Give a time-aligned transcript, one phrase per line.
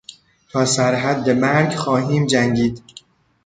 [0.49, 2.83] تا سر حد مرگ خواهیم جنگید.